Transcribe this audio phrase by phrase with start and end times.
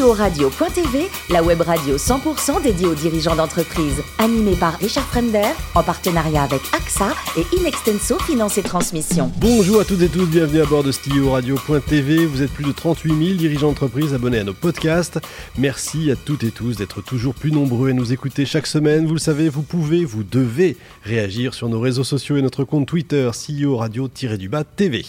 [0.00, 4.02] CEO Radio.tv, la web radio 100% dédiée aux dirigeants d'entreprise.
[4.18, 9.30] Animée par Richard Fremder, en partenariat avec AXA et Inextenso Finance et Transmission.
[9.38, 12.24] Bonjour à toutes et tous, bienvenue à bord de CEO Radio.tv.
[12.26, 15.18] Vous êtes plus de 38 000 dirigeants d'entreprise abonnés à nos podcasts.
[15.58, 19.06] Merci à toutes et tous d'être toujours plus nombreux à nous écouter chaque semaine.
[19.06, 22.86] Vous le savez, vous pouvez, vous devez réagir sur nos réseaux sociaux et notre compte
[22.86, 25.04] Twitter CEO Radio-du-bas TV.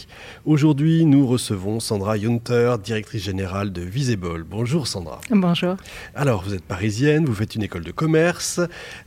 [0.45, 4.43] Aujourd'hui, nous recevons Sandra Junter, directrice générale de Visible.
[4.49, 5.21] Bonjour Sandra.
[5.29, 5.75] Bonjour.
[6.15, 8.59] Alors, vous êtes parisienne, vous faites une école de commerce.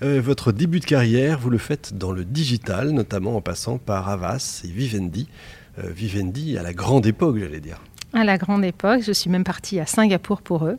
[0.02, 4.08] Euh, votre début de carrière, vous le faites dans le digital, notamment en passant par
[4.08, 5.28] Avas et Vivendi.
[5.78, 7.80] Euh, Vivendi à la grande époque, j'allais dire.
[8.12, 10.78] À la grande époque, je suis même partie à Singapour pour eux.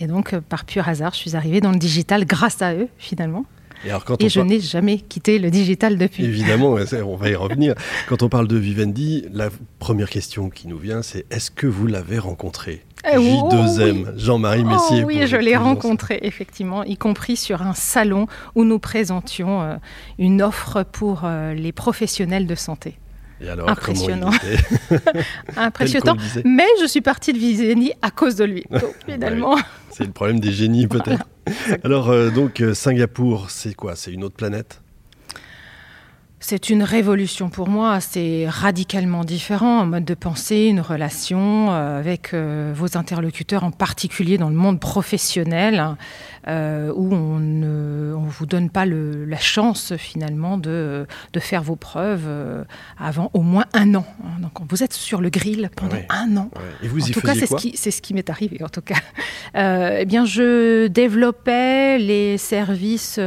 [0.00, 2.88] Et donc, euh, par pur hasard, je suis arrivée dans le digital grâce à eux,
[2.98, 3.46] finalement.
[3.84, 6.24] Et, alors, quand Et je n'ai jamais quitté le digital depuis.
[6.24, 7.74] Évidemment, on va y revenir.
[8.08, 11.86] Quand on parle de Vivendi, la première question qui nous vient, c'est est-ce que vous
[11.86, 12.84] l'avez rencontré?
[13.04, 15.04] Eh, J2M, Jean-Marie oh Messier.
[15.04, 19.76] oui, je l'ai rencontré, effectivement, y compris sur un salon où nous présentions euh,
[20.18, 22.98] une offre pour euh, les professionnels de santé.
[23.40, 24.30] Et alors, Impressionnant.
[25.56, 26.16] Impressionnant.
[26.44, 28.64] Mais je suis partie de Vivendi à cause de lui.
[29.06, 29.56] finalement.
[29.90, 31.28] c'est le problème des génies, peut-être.
[31.84, 33.94] alors, euh, donc, Singapour, c'est quoi?
[33.94, 34.82] C'est une autre planète?
[36.40, 41.98] C'est une révolution pour moi, c'est radicalement différent, en mode de pensée, une relation euh,
[41.98, 45.96] avec euh, vos interlocuteurs, en particulier dans le monde professionnel,
[46.46, 52.28] euh, où on ne vous donne pas la chance finalement de, de faire vos preuves
[52.98, 54.06] avant au moins un an.
[54.22, 54.40] Hein.
[54.40, 56.50] Donc vous êtes sur le grill pendant un an.
[56.82, 58.68] Et vous en y tout cas, c'est ce qui, c'est ce qui m'est arrivé en
[58.68, 59.00] tout cas.
[59.54, 63.18] eh bien, je développais les services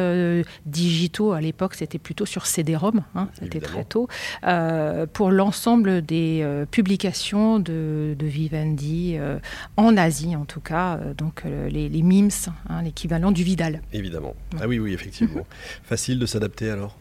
[0.66, 4.08] digitaux à l'époque, c'était plutôt sur CD-ROM Hein, c'était très tôt,
[4.44, 9.40] euh, pour l'ensemble des euh, publications de, Vivendi, euh,
[9.78, 13.82] en Asie en tout cas, donc les, MIMS, hein, l'équivalent du Vidal.
[13.94, 14.36] Évidemment.
[14.60, 15.46] Ah oui, oui, effectivement.
[15.84, 16.98] Facile de s'adapter alors?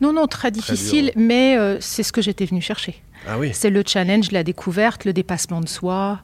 [0.00, 3.02] Non, non, très difficile, mais c'est ce que j'étais venu chercher.
[3.26, 3.50] Ah oui.
[3.52, 6.20] C'est le challenge, la découverte, le dépassement de soi,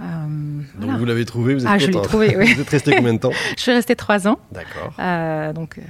[0.00, 2.52] euh, donc vous l'avez trouvé, vous êtes Ah, je l'ai trouvé, oui.
[2.54, 4.40] vous êtes resté combien de temps Je suis restée trois ans.
[4.50, 4.92] D'accord.
[4.98, 5.82] Euh, donc, euh,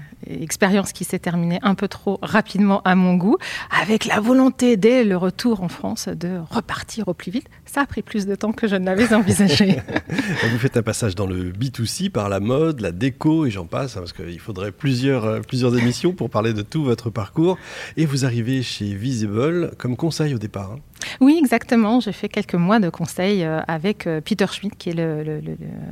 [0.43, 3.39] expérience qui s'est terminée un peu trop rapidement à mon goût,
[3.71, 7.47] avec la volonté dès le retour en France de repartir au plus vite.
[7.65, 9.79] Ça a pris plus de temps que je ne l'avais envisagé.
[10.51, 13.97] vous faites un passage dans le B2C par la mode, la déco et j'en passe,
[13.97, 17.57] hein, parce qu'il faudrait plusieurs, plusieurs émissions pour parler de tout votre parcours.
[17.97, 20.73] Et vous arrivez chez Visible comme conseil au départ.
[20.73, 20.81] Hein.
[21.21, 22.01] Oui, exactement.
[22.01, 25.41] J'ai fait quelques mois de conseil avec euh, Peter Schmidt, qui est le,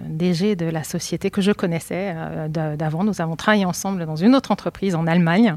[0.08, 3.04] DG de la société que je connaissais euh, d'avant.
[3.04, 5.56] Nous avons travaillé ensemble dans une autre entreprise en Allemagne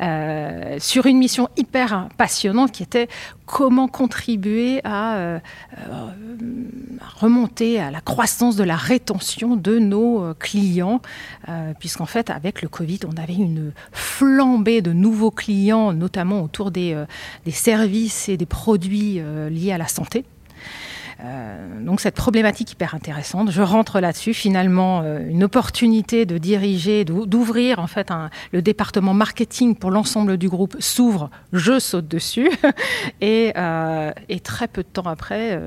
[0.00, 3.08] euh, sur une mission hyper passionnante qui était
[3.46, 5.38] comment contribuer à,
[7.20, 11.00] remonter à la croissance de la rétention de nos clients,
[11.78, 16.96] puisqu'en fait, avec le Covid, on avait une flambée de nouveaux clients, notamment autour des
[17.52, 20.24] services et des produits liés à la santé.
[21.24, 23.50] Euh, donc cette problématique hyper intéressante.
[23.50, 24.34] Je rentre là-dessus.
[24.34, 28.12] Finalement, euh, une opportunité de diriger, d'ouvrir en fait
[28.52, 31.30] le département marketing pour l'ensemble du groupe s'ouvre.
[31.52, 32.50] Je saute dessus
[33.22, 35.60] euh, et, très peu de temps après,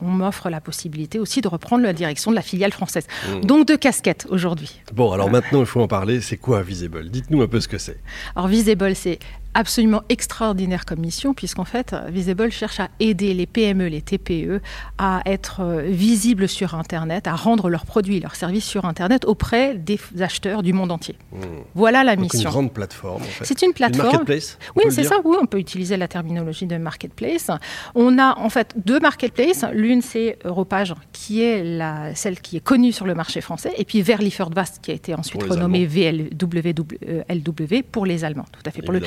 [0.00, 3.06] on m'offre la possibilité aussi de reprendre la direction de la filiale française.
[3.28, 3.40] Mmh.
[3.40, 4.80] Donc deux casquettes aujourd'hui.
[4.92, 6.20] Bon, alors maintenant il faut en parler.
[6.20, 7.08] C'est quoi Visible?
[7.10, 7.98] Dites-nous un peu ce que c'est.
[8.36, 9.18] Alors Visible, c'est
[9.58, 14.60] absolument extraordinaire comme mission, puisqu'en fait, Visible cherche à aider les PME, les TPE
[14.98, 19.74] à être euh, visibles sur Internet, à rendre leurs produits, leurs services sur Internet auprès
[19.74, 21.16] des acheteurs du monde entier.
[21.32, 21.42] Hmm.
[21.74, 22.38] Voilà la mission.
[22.38, 23.22] C'est une grande plateforme.
[23.22, 23.44] En fait.
[23.46, 24.10] C'est une plateforme.
[24.12, 24.58] marketplace.
[24.76, 25.16] Oui, c'est ça.
[25.24, 27.50] Oui, on peut utiliser la terminologie de marketplace.
[27.96, 29.64] On a en fait deux marketplaces.
[29.72, 33.84] L'une c'est Europage, qui est la, celle qui est connue sur le marché français, et
[33.84, 38.46] puis Verliferdvast, qui a été ensuite renommée VLW pour les Allemands.
[38.52, 38.82] Tout à fait.
[38.82, 39.00] Pour le,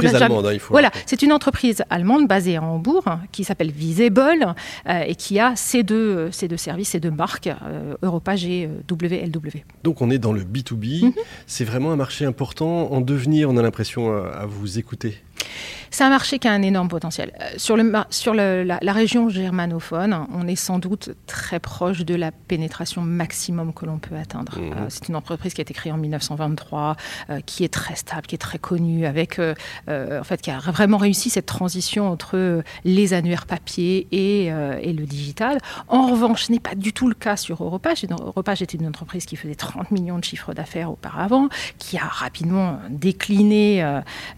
[0.00, 4.54] allemande, hein, il faut voilà, c'est une entreprise allemande basée à Hambourg qui s'appelle Visible
[4.88, 8.66] euh, et qui a ces deux, ces deux services, ces deux marques, euh, Europage et
[8.66, 9.64] euh, WLW.
[9.84, 11.04] Donc on est dans le B2B.
[11.04, 11.12] Mhm.
[11.46, 15.18] C'est vraiment un marché important en devenir, on a l'impression à vous écouter.
[15.92, 17.32] C'est un marché qui a un énorme potentiel.
[17.42, 22.32] Euh, sur, le, sur la, région germanophone, on est sans doute très proche de la
[22.32, 24.58] pénétration maximum que l'on peut atteindre.
[24.58, 24.72] Mmh.
[24.72, 26.96] Euh, c'est une entreprise qui a été créée en 1923,
[27.28, 30.96] euh, qui est très stable, qui est très connue, avec, en fait, qui a vraiment
[30.96, 35.58] réussi cette transition entre les annuaires papier et, et le digital.
[35.88, 38.06] En revanche, ce n'est pas du tout le cas sur Europage.
[38.10, 41.48] Europage était une entreprise qui faisait 30 millions de chiffres d'affaires auparavant,
[41.78, 43.80] qui a rapidement décliné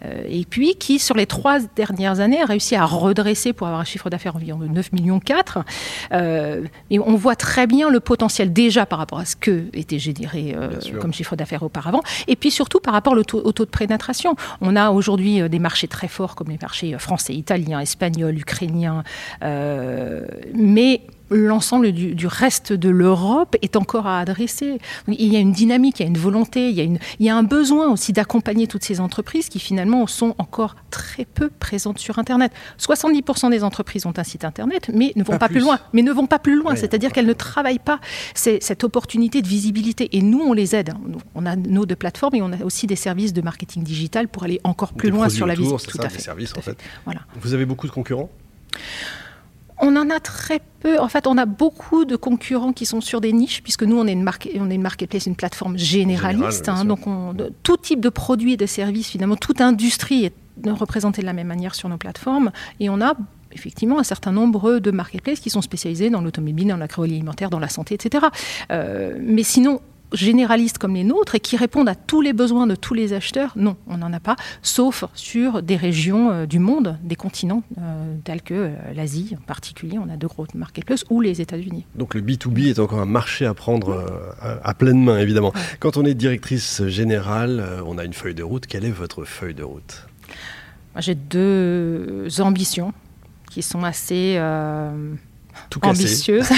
[0.02, 3.78] et puis qui, sur les trois trois dernières années, a réussi à redresser pour avoir
[3.78, 5.58] un chiffre d'affaires environ de 9 millions 4.
[6.90, 10.56] et on voit très bien le potentiel déjà par rapport à ce que était généré
[11.02, 14.36] comme chiffre d'affaires auparavant, et puis surtout par rapport au taux, au taux de pénétration.
[14.62, 19.02] On a aujourd'hui des marchés très forts comme les marchés français, italiens, espagnols, ukrainiens,
[19.42, 24.78] mais l'ensemble du, reste de l'Europe est encore à adresser.
[25.08, 27.26] Il y a une dynamique, il y a une volonté, il y a, une, il
[27.26, 31.50] y a un besoin aussi d'accompagner toutes ces entreprises qui finalement sont encore très peu
[31.50, 32.52] présentes sur Internet.
[32.78, 35.60] 70% des entreprises ont un site Internet, mais ne vont pas, plus.
[35.60, 35.78] loin.
[35.92, 38.00] Mais ne vont pas plus loin, c'est-à-dire qu'elles ne travaillent pas
[38.34, 40.16] cette opportunité de visibilité.
[40.16, 40.94] Et nous, on les aide.
[41.34, 44.44] On a nos deux plateformes et on a aussi des services de marketing digital pour
[44.44, 45.92] aller encore plus loin sur la visibilité.
[45.92, 46.20] Tout à fait.
[46.20, 46.76] Services, en fait.
[47.04, 47.20] Voilà.
[47.40, 48.30] Vous avez beaucoup de concurrents?
[49.84, 50.98] On en a très peu.
[50.98, 54.06] En fait, on a beaucoup de concurrents qui sont sur des niches, puisque nous, on
[54.06, 56.68] est une, marque, on est une marketplace, une plateforme généraliste.
[56.68, 56.84] Hein.
[56.84, 57.00] donc,
[57.62, 60.34] tout type de produits et de services, finalement, toute industrie est
[60.68, 62.50] représentée de la même manière sur nos plateformes.
[62.80, 63.14] Et on a
[63.52, 67.68] effectivement un certain nombre de marketplaces qui sont spécialisés dans l'automobile, dans l'agroalimentaire, dans la
[67.68, 68.26] santé, etc.
[68.72, 69.80] Euh, mais sinon,
[70.12, 73.52] généralistes comme les nôtres et qui répondent à tous les besoins de tous les acheteurs,
[73.56, 78.16] non, on n'en a pas, sauf sur des régions euh, du monde, des continents euh,
[78.24, 81.86] tels que euh, l'Asie en particulier, on a deux gros marketplaces, ou les États-Unis.
[81.94, 84.04] Donc le B2B est encore un marché à prendre
[84.40, 85.52] à, pleine main, évidemment.
[85.80, 88.66] Quand on est directrice générale, on a une feuille de route.
[88.66, 90.06] Quelle est votre feuille de route?
[90.98, 92.92] J'ai deux ambitions
[93.50, 94.38] qui sont assez
[95.82, 96.48] ambitieuse.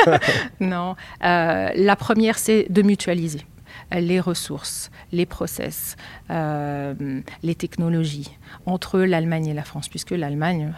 [0.60, 0.96] non.
[1.24, 3.40] Euh, la première, c'est de mutualiser
[3.92, 5.96] les ressources, les process,
[6.30, 6.94] euh,
[7.42, 8.30] les technologies
[8.66, 10.72] entre l'Allemagne et la France, puisque l'Allemagne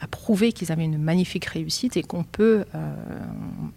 [0.00, 2.94] a, prouvé qu'ils avaient une magnifique réussite et qu'on peut, euh,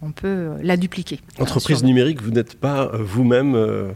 [0.02, 1.20] on peut la dupliquer.
[1.38, 3.92] Entreprise numérique, vous n'êtes pas vous-même euh,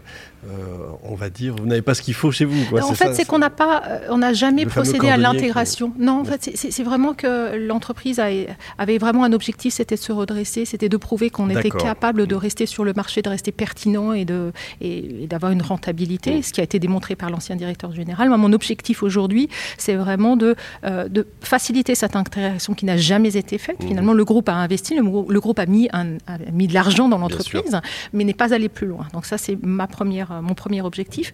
[1.05, 2.77] on va dire, vous n'avez pas ce qu'il faut chez vous.
[2.77, 5.93] en fait, c'est qu'on n'a pas, euh, on n'a jamais procédé à l'intégration.
[5.99, 10.65] Non, en fait, c'est vraiment que l'entreprise avait vraiment un objectif, c'était de se redresser,
[10.65, 14.25] c'était de prouver qu'on était capable de rester sur le marché, de rester pertinent et
[14.25, 16.43] de et, d'avoir une rentabilité, mm.
[16.43, 18.29] ce qui a été démontré par l'ancien directeur général.
[18.29, 19.49] mon objectif aujourd'hui,
[19.79, 23.83] c'est vraiment de, euh, de faciliter cette intégration qui n'a jamais été faite.
[23.83, 23.89] Mm.
[23.89, 26.05] Finalement, le groupe a investi, le, groupe a mis, a
[26.53, 27.81] mis de l'argent dans l'entreprise,
[28.13, 29.07] mais n'est pas allé plus loin.
[29.13, 31.33] Donc ça, c'est ma première euh, mon premier objectif.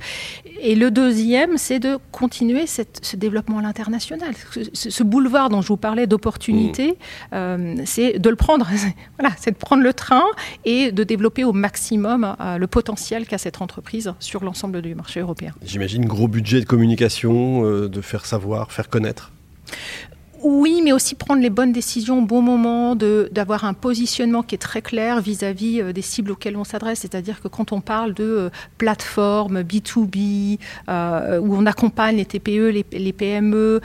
[0.61, 4.35] Et le deuxième, c'est de continuer ce développement à l'international.
[4.73, 7.35] Ce, boulevard dont je vous parlais d'opportunités, mmh.
[7.35, 8.67] euh, c'est de le prendre,
[9.19, 10.25] voilà, c'est de prendre le train
[10.65, 15.21] et de développer au maximum euh, le potentiel qu'a cette entreprise sur l'ensemble du marché
[15.21, 15.53] européen.
[15.65, 19.33] J'imagine gros budget de communication, de faire savoir, faire connaître.
[20.45, 24.59] Oui, mais aussi prendre les bonnes décisions au bon moment, d'avoir un positionnement qui est
[24.59, 27.01] très clair vis-à-vis euh, des cibles auxquelles on s'adresse.
[27.01, 30.59] C'est-à-dire que quand on parle de euh, plateformes B2B,
[30.89, 33.81] euh, où on accompagne les TPE, les, PME,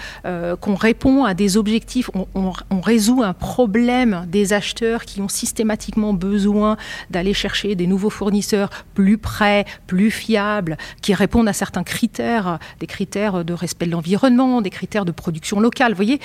[0.60, 6.78] qu'on répond à des objectifs, on, résout un problème des acheteurs qui ont systématiquement besoin
[7.10, 12.88] d'aller chercher des nouveaux fournisseurs plus près, plus fiables, qui répondent à certains critères, des
[12.88, 15.94] critères de respect de l'environnement, des critères de production locale.
[15.94, 16.20] Vous voyez,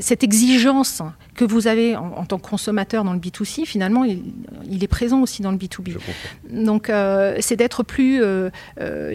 [0.00, 1.02] cette exigence
[1.34, 5.42] que vous avez en, tant que consommateur dans le B2C, finalement, il, est présent aussi
[5.42, 5.96] dans le B2B.
[6.50, 8.50] Donc, euh, c'est d'être plus euh,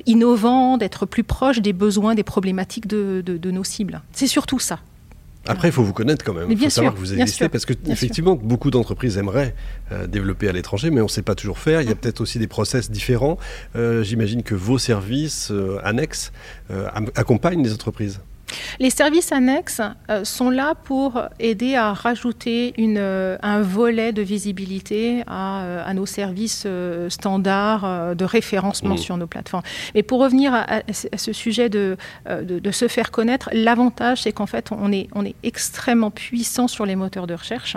[0.05, 4.01] innovant, d'être plus proche des besoins, des problématiques de, nos cibles.
[4.13, 4.79] C'est surtout ça.
[5.47, 6.51] Après, il faut vous connaître quand même.
[6.51, 9.55] Il faut savoir que vous existez parce que effectivement, beaucoup d'entreprises aimeraient
[10.07, 11.81] développer à l'étranger, mais on ne sait pas toujours faire.
[11.81, 11.97] Il y a mm.
[11.97, 13.39] peut-être aussi des process différents.
[13.75, 15.51] J'imagine que vos services
[15.83, 16.31] annexes
[17.15, 18.21] accompagnent les entreprises.
[18.79, 24.21] Les services annexes euh, sont là pour aider à rajouter une, euh, un volet de
[24.21, 26.65] visibilité à, euh, nos services
[27.09, 28.99] standards de référencement mmh.
[28.99, 29.63] sur nos plateformes.
[29.93, 34.69] Et pour revenir à, ce sujet de, de, se faire connaître, l'avantage, c'est qu'en fait,
[34.71, 37.75] on est, on est extrêmement puissant sur les moteurs de recherche.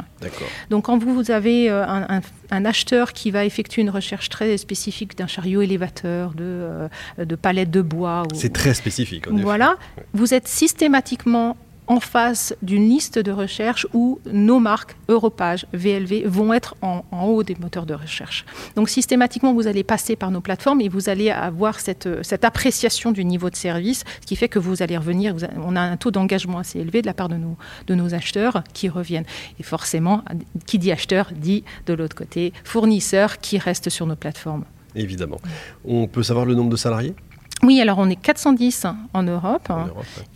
[0.70, 5.18] Donc, quand vous, vous avez un, un, acheteur qui va effectuer une recherche très spécifique
[5.18, 6.88] d'un chariot élévateur, de,
[7.18, 8.22] de palettes de bois.
[8.32, 9.28] C'est très spécifique.
[9.28, 9.76] voilà,
[10.12, 16.54] vous êtes systématiquement en face d'une liste de recherche où nos marques Europage, VLV vont
[16.54, 18.46] être en, haut des moteurs de recherche.
[18.74, 22.08] Donc systématiquement, vous allez passer par nos plateformes et vous allez avoir cette,
[22.42, 25.36] appréciation du niveau de service, ce qui fait que vous allez revenir.
[25.58, 28.64] on a un taux d'engagement assez élevé de la part de nos, de nos acheteurs
[28.72, 29.26] qui reviennent.
[29.60, 30.24] Et forcément,
[30.64, 34.64] qui dit acheteur dit de l'autre côté fournisseur qui reste sur nos plateformes.
[34.96, 35.40] Évidemment.
[35.84, 37.14] On peut savoir le nombre de salariés?
[37.62, 39.72] Oui, alors on est 410 en Europe,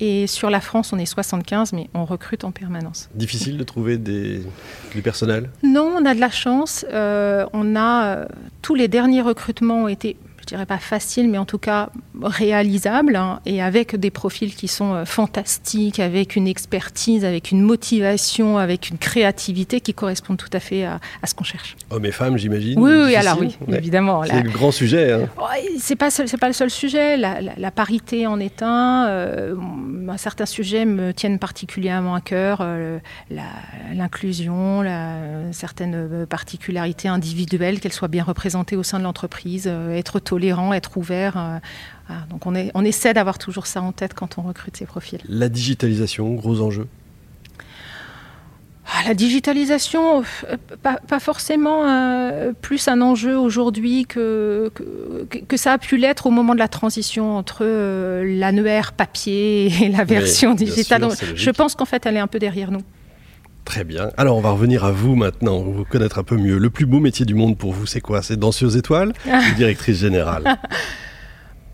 [0.01, 3.11] et sur la France on est 75, mais on recrute en permanence.
[3.15, 4.43] Difficile de trouver des,
[4.95, 5.51] du personnel?
[5.63, 6.87] Non, on a de la chance.
[6.91, 8.27] Euh, on a euh,
[8.63, 10.17] tous les derniers recrutements ont été,
[10.49, 11.91] dirais pas faciles, mais en tout cas
[12.23, 17.61] réalisables hein, et avec des profils qui sont euh, fantastiques, avec une expertise, avec une
[17.61, 21.77] motivation, avec une créativité qui correspondent tout à fait à, ce qu'on cherche.
[21.91, 22.79] Hommes et femmes, j'imagine.
[22.79, 24.23] Oui, oui, alors oui, évidemment.
[24.25, 25.13] C'est le grand sujet.
[25.13, 25.29] Hein.
[25.79, 27.17] c'est pas c'est pas le seul sujet.
[27.17, 29.07] La, parité en est un.
[29.09, 29.55] Euh,
[30.17, 32.59] certains sujets me tiennent particulièrement à cœur.
[32.63, 32.99] Euh,
[33.93, 34.83] l'inclusion,
[35.53, 41.61] certaines particularités individuelles, qu'elles soient bien représentées au sein de l'entreprise, être tolérant, être ouvert
[42.31, 45.21] donc on, est, on essaie d'avoir toujours ça en tête quand on recrute ces profils.
[45.29, 46.87] La digitalisation, gros enjeu?
[48.91, 54.73] Ah, la digitalisation, euh, pas, forcément euh, plus un enjeu aujourd'hui que,
[55.47, 59.89] que, ça a pu l'être au moment de la transition entre euh, l'annuaire papier et
[59.91, 61.07] la version digitale.
[61.35, 62.83] je pense qu'en fait, elle est un peu derrière nous.
[63.69, 64.13] Très bien.
[64.17, 66.57] Alors, on va revenir à vous maintenant, vous connaître un peu mieux.
[66.57, 68.23] Le plus beau métier du monde pour vous, c'est quoi?
[68.23, 70.57] C'est danseuse étoile ou directrice générale?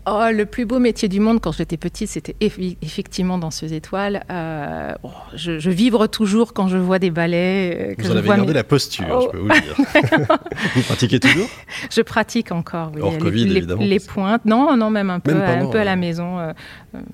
[0.07, 4.23] Oh, le plus beau métier du monde quand j'étais petite, c'était effectivement danseuse étoile.
[4.29, 7.75] Euh, oh, je, vibre toujours quand je vois des ballets.
[7.89, 9.75] Euh, vous en avez gardé la posture, je peux vous dire.
[10.75, 11.47] vous pratiquez toujours?
[11.89, 12.91] Je pratique encore.
[12.93, 13.01] Oui.
[13.01, 13.81] Hors Covid, les, évidemment.
[13.81, 16.37] Les pointes, non, non, même un peu, un peu à la maison.
[16.37, 16.53] Euh,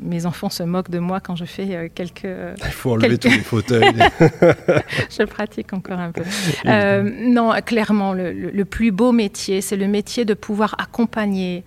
[0.01, 2.25] mes enfants se moquent de moi quand je fais quelques.
[2.25, 3.93] Il faut enlever tous les fauteuils.
[5.09, 6.23] je pratique encore un peu.
[6.65, 11.63] non, clairement, le, le, plus beau métier, c'est le métier de pouvoir accompagner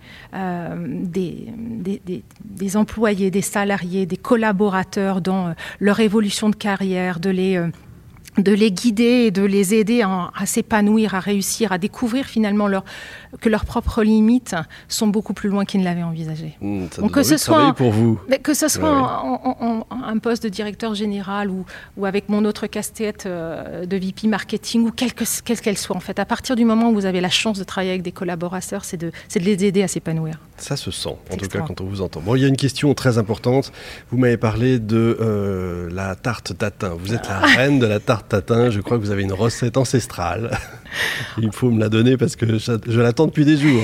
[1.15, 7.69] des, employés, des salariés, des collaborateurs dans euh, leur évolution de carrière, de les euh,
[8.37, 12.83] de les guider et de les aider à, s'épanouir, à réussir, à découvrir finalement leur,
[13.39, 14.55] que leurs propres limites
[14.87, 16.57] sont beaucoup plus loin qu'ils ne l'avaient envisagé.
[16.61, 18.19] Mmh, Donc que ce soit pour vous.
[18.43, 21.65] que ce soit en, un poste de directeur général ou,
[21.97, 26.19] ou avec mon autre casse-tête euh, de VP marketing ou quelle qu'elle soit en fait,
[26.19, 28.97] à partir du moment où vous avez la chance de travailler avec des collaborateurs, c'est
[28.97, 30.39] de, de les aider à s'épanouir.
[30.57, 32.21] Ça se sent, en tout cas quand on vous entend.
[32.21, 33.73] Bon, il y a une question très importante.
[34.09, 36.95] Vous m'avez parlé de euh, la tarte tatin.
[36.97, 38.69] Vous êtes la reine de la tarte tatin.
[38.69, 40.57] Je crois que vous avez une recette ancestrale.
[41.41, 43.83] Il faut me la donner parce que je l'attends depuis des jours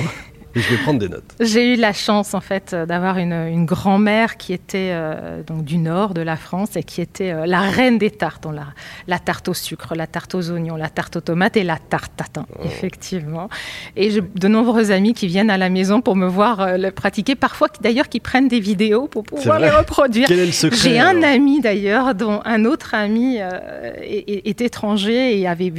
[0.60, 1.34] je vais prendre des notes.
[1.40, 6.14] J'ai eu la chance en fait d'avoir une, grand-mère qui était euh, donc du nord
[6.14, 8.44] de la France et qui était euh, la reine des tartes.
[8.46, 8.66] On la,
[9.06, 12.12] la tarte au sucre, la tarte aux oignons, la tarte aux tomates et la tarte
[12.16, 12.62] tatin, oh.
[12.64, 13.48] effectivement.
[13.96, 17.34] Et de nombreux amis qui viennent à la maison pour me voir euh, le pratiquer,
[17.34, 20.28] parfois d'ailleurs qui prennent des vidéos pour pouvoir les reproduire.
[20.28, 25.38] Quel est le secret J'ai un ami d'ailleurs dont un autre ami est, est étranger
[25.38, 25.72] et avait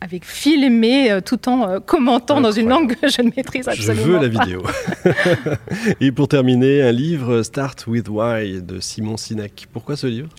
[0.00, 3.94] avec filmé euh, tout en euh, commentant dans une langue que je ne maîtrise absolument
[3.94, 4.02] pas.
[4.02, 4.62] Je veux la vidéo.
[6.00, 9.66] Et pour terminer, un livre Start with Why de Simon Sinek.
[9.72, 10.30] Pourquoi ce livre?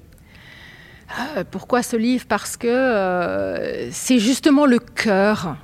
[1.10, 2.26] Ah, pourquoi ce livre?
[2.28, 5.58] Parce que euh, c'est justement le cœur.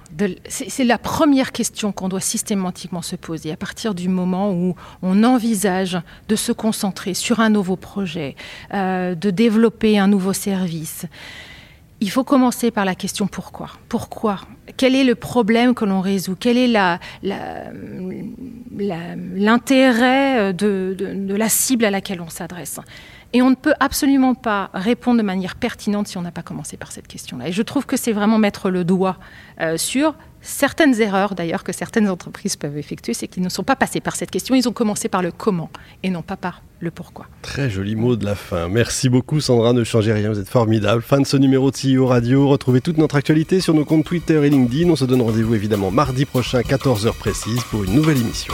[0.49, 5.23] C'est la première question qu'on doit systématiquement se poser à partir du moment où on
[5.23, 8.35] envisage de se concentrer sur un nouveau projet,
[8.73, 11.05] de développer un nouveau service
[11.99, 13.71] il faut commencer par la question pourquoi.
[13.89, 14.41] Pourquoi?
[14.77, 16.35] Quel est le problème que l'on résout?
[16.39, 16.71] Quel est
[19.35, 22.79] l'intérêt de, de, la cible à laquelle on s'adresse?
[23.33, 26.77] Et on ne peut absolument pas répondre de manière pertinente si on n'a pas commencé
[26.77, 27.49] par cette question-là.
[27.49, 29.17] Et je trouve que c'est vraiment mettre le doigt
[29.61, 33.75] euh, sur certaines erreurs, d'ailleurs, que certaines entreprises peuvent effectuer, c'est qu'ils ne sont pas
[33.75, 35.69] passés par cette question, ils ont commencé par le comment
[36.03, 37.25] et non pas par le pourquoi.
[37.41, 38.69] Très joli mot de la fin.
[38.69, 41.01] Merci beaucoup Sandra, ne changez rien, vous êtes formidable.
[41.01, 42.47] Fin de ce numéro de CEO Radio.
[42.47, 44.89] Retrouvez toute notre actualité sur nos comptes Twitter et LinkedIn.
[44.89, 48.53] On se donne rendez-vous évidemment mardi prochain, 14h précise, pour une nouvelle émission.